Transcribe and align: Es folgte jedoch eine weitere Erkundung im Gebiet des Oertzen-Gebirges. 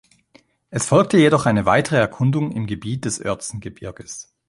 Es 0.71 0.87
folgte 0.87 1.19
jedoch 1.19 1.45
eine 1.45 1.67
weitere 1.67 1.97
Erkundung 1.97 2.51
im 2.53 2.65
Gebiet 2.65 3.05
des 3.05 3.23
Oertzen-Gebirges. 3.23 4.33